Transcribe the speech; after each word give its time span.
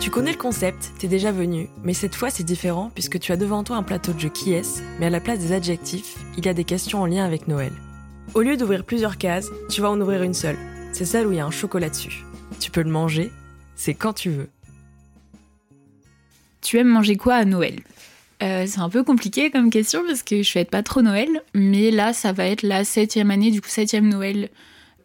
Tu 0.00 0.10
connais 0.10 0.32
le 0.32 0.38
concept, 0.38 0.92
t'es 0.98 1.08
déjà 1.08 1.32
venu, 1.32 1.68
mais 1.82 1.92
cette 1.92 2.14
fois 2.14 2.30
c'est 2.30 2.44
différent 2.44 2.90
puisque 2.94 3.18
tu 3.18 3.32
as 3.32 3.36
devant 3.36 3.64
toi 3.64 3.76
un 3.76 3.82
plateau 3.82 4.12
de 4.12 4.20
jeu 4.20 4.28
qui 4.28 4.52
est, 4.52 4.82
mais 4.98 5.06
à 5.06 5.10
la 5.10 5.20
place 5.20 5.40
des 5.40 5.52
adjectifs, 5.52 6.16
il 6.38 6.46
y 6.46 6.48
a 6.48 6.54
des 6.54 6.64
questions 6.64 7.02
en 7.02 7.06
lien 7.06 7.24
avec 7.24 7.48
Noël. 7.48 7.72
Au 8.34 8.40
lieu 8.40 8.56
d'ouvrir 8.56 8.84
plusieurs 8.84 9.18
cases, 9.18 9.48
tu 9.68 9.80
vas 9.80 9.90
en 9.90 10.00
ouvrir 10.00 10.22
une 10.22 10.34
seule. 10.34 10.56
C'est 10.92 11.04
celle 11.04 11.26
où 11.26 11.32
il 11.32 11.38
y 11.38 11.40
a 11.40 11.46
un 11.46 11.50
chocolat 11.50 11.90
dessus. 11.90 12.24
Tu 12.60 12.70
peux 12.70 12.82
le 12.82 12.90
manger, 12.90 13.30
c'est 13.74 13.94
quand 13.94 14.14
tu 14.14 14.30
veux. 14.30 14.48
Tu 16.62 16.78
aimes 16.78 16.88
manger 16.88 17.16
quoi 17.16 17.34
à 17.34 17.44
Noël? 17.44 17.80
Euh, 18.42 18.64
c'est 18.66 18.80
un 18.80 18.90
peu 18.90 19.02
compliqué 19.02 19.50
comme 19.50 19.70
question 19.70 20.02
parce 20.06 20.22
que 20.22 20.42
je 20.42 20.50
fête 20.50 20.70
pas 20.70 20.82
trop 20.82 21.02
Noël, 21.02 21.28
mais 21.54 21.90
là 21.90 22.12
ça 22.12 22.32
va 22.32 22.46
être 22.46 22.62
la 22.62 22.84
septième 22.84 23.30
année, 23.30 23.50
du 23.50 23.60
coup 23.60 23.68
septième 23.68 24.08
Noël 24.08 24.50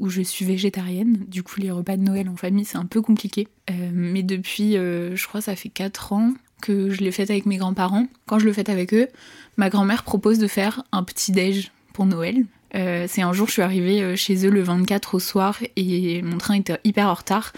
où 0.01 0.09
je 0.09 0.21
suis 0.21 0.43
végétarienne. 0.43 1.25
Du 1.27 1.43
coup 1.43 1.61
les 1.61 1.71
repas 1.71 1.95
de 1.95 2.01
Noël 2.01 2.27
en 2.27 2.35
famille 2.35 2.65
c'est 2.65 2.77
un 2.77 2.85
peu 2.85 3.01
compliqué. 3.01 3.47
Euh, 3.69 3.73
mais 3.93 4.23
depuis, 4.23 4.75
euh, 4.75 5.15
je 5.15 5.27
crois 5.27 5.39
ça 5.39 5.55
fait 5.55 5.69
4 5.69 6.13
ans 6.13 6.33
que 6.61 6.89
je 6.89 6.99
l'ai 6.99 7.11
faite 7.11 7.29
avec 7.29 7.45
mes 7.45 7.57
grands-parents. 7.57 8.07
Quand 8.25 8.39
je 8.39 8.45
le 8.45 8.53
fête 8.53 8.69
avec 8.69 8.93
eux, 8.93 9.07
ma 9.57 9.69
grand-mère 9.69 10.03
propose 10.03 10.37
de 10.37 10.47
faire 10.47 10.83
un 10.91 11.03
petit 11.03 11.31
déj 11.31 11.71
pour 11.93 12.05
Noël. 12.05 12.45
c'est 12.73 13.21
un 13.21 13.33
jour 13.33 13.47
je 13.47 13.53
suis 13.53 13.61
arrivée 13.61 14.15
chez 14.15 14.45
eux 14.45 14.49
le 14.49 14.61
24 14.61 15.15
au 15.15 15.19
soir 15.19 15.59
et 15.75 16.21
mon 16.21 16.37
train 16.37 16.55
était 16.55 16.79
hyper 16.83 17.07
en 17.07 17.13
retard 17.15 17.51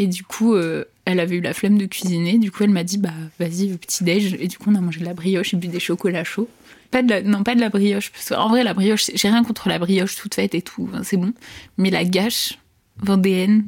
et 0.00 0.06
du 0.06 0.24
coup, 0.24 0.54
euh, 0.54 0.86
elle 1.04 1.20
avait 1.20 1.36
eu 1.36 1.40
la 1.42 1.52
flemme 1.52 1.76
de 1.76 1.84
cuisiner. 1.84 2.38
Du 2.38 2.50
coup, 2.50 2.62
elle 2.62 2.70
m'a 2.70 2.84
dit, 2.84 2.96
bah 2.96 3.12
vas-y, 3.38 3.68
petit 3.76 4.02
déj. 4.02 4.34
Et 4.40 4.48
du 4.48 4.56
coup, 4.56 4.70
on 4.70 4.74
a 4.74 4.80
mangé 4.80 4.98
de 4.98 5.04
la 5.04 5.12
brioche 5.12 5.52
et 5.52 5.58
bu 5.58 5.68
des 5.68 5.78
chocolats 5.78 6.24
chauds. 6.24 6.48
Pas 6.90 7.02
de 7.02 7.10
la, 7.10 7.20
non, 7.20 7.42
pas 7.42 7.54
de 7.54 7.60
la 7.60 7.68
brioche. 7.68 8.10
Parce 8.10 8.32
en 8.32 8.48
vrai, 8.48 8.64
la 8.64 8.72
brioche, 8.72 9.10
j'ai 9.12 9.28
rien 9.28 9.44
contre 9.44 9.68
la 9.68 9.78
brioche 9.78 10.16
toute 10.16 10.34
faite 10.34 10.54
et 10.54 10.62
tout. 10.62 10.88
c'est 11.02 11.18
bon. 11.18 11.34
Mais 11.76 11.90
la 11.90 12.06
gâche 12.06 12.58
vendéenne, 12.96 13.66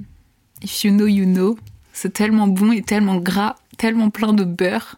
if 0.63 0.85
you 0.85 0.91
know, 0.91 1.07
you 1.07 1.27
know, 1.27 1.59
c'est 1.93 2.15
tellement 2.15 2.47
bon 2.47 2.73
et 2.73 2.81
tellement 2.81 3.17
gras, 3.17 3.57
tellement 3.77 4.09
plein 4.09 4.33
de 4.33 4.45
beurre 4.45 4.97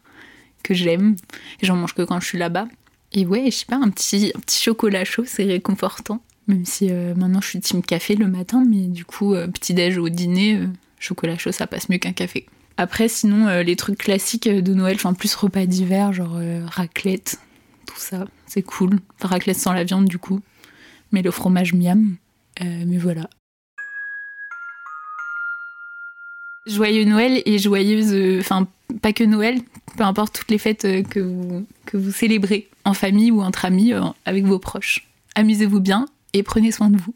que 0.62 0.72
j'aime. 0.72 1.16
J'en 1.64 1.74
mange 1.74 1.94
que 1.94 2.02
quand 2.02 2.20
je 2.20 2.26
suis 2.26 2.38
là-bas. 2.38 2.68
Et 3.10 3.26
ouais, 3.26 3.46
je 3.46 3.56
sais 3.56 3.66
pas, 3.66 3.80
un 3.82 3.90
petit, 3.90 4.30
un 4.36 4.38
petit 4.38 4.62
chocolat 4.62 5.04
chaud, 5.04 5.24
c'est 5.26 5.42
réconfortant. 5.42 6.22
Même 6.46 6.64
si 6.64 6.90
euh, 6.92 7.12
maintenant 7.16 7.40
je 7.40 7.48
suis 7.48 7.60
team 7.60 7.82
café 7.82 8.14
le 8.14 8.28
matin, 8.28 8.64
mais 8.64 8.86
du 8.86 9.04
coup, 9.04 9.34
euh, 9.34 9.48
petit 9.48 9.74
déj 9.74 9.98
au 9.98 10.08
dîner, 10.08 10.60
chocolat 11.04 11.38
chaud, 11.38 11.52
ça 11.52 11.66
passe 11.66 11.88
mieux 11.88 11.98
qu'un 11.98 12.12
café. 12.12 12.46
Après, 12.76 13.08
sinon, 13.08 13.46
euh, 13.46 13.62
les 13.62 13.76
trucs 13.76 13.98
classiques 13.98 14.48
de 14.48 14.74
Noël, 14.74 14.96
enfin 14.96 15.14
plus 15.14 15.34
repas 15.34 15.66
d'hiver, 15.66 16.12
genre 16.12 16.36
euh, 16.36 16.64
raclette, 16.66 17.38
tout 17.86 17.98
ça, 17.98 18.26
c'est 18.46 18.62
cool. 18.62 18.98
raclette 19.20 19.58
sans 19.58 19.72
la 19.72 19.84
viande, 19.84 20.06
du 20.06 20.18
coup, 20.18 20.40
mais 21.12 21.22
le 21.22 21.30
fromage 21.30 21.72
miam. 21.74 22.16
Euh, 22.62 22.84
mais 22.86 22.98
voilà. 22.98 23.28
Joyeux 26.66 27.04
Noël 27.04 27.42
et 27.44 27.58
joyeuse, 27.58 28.40
enfin 28.40 28.66
pas 29.02 29.12
que 29.12 29.24
Noël, 29.24 29.60
peu 29.98 30.04
importe 30.04 30.34
toutes 30.34 30.50
les 30.50 30.58
fêtes 30.58 30.86
que 31.10 31.20
vous, 31.20 31.66
que 31.84 31.96
vous 31.98 32.10
célébrez 32.10 32.70
en 32.84 32.94
famille 32.94 33.30
ou 33.30 33.42
entre 33.42 33.66
amis, 33.66 33.92
avec 34.24 34.44
vos 34.44 34.58
proches. 34.58 35.06
Amusez-vous 35.34 35.80
bien 35.80 36.06
et 36.32 36.42
prenez 36.42 36.72
soin 36.72 36.88
de 36.88 36.96
vous. 36.96 37.14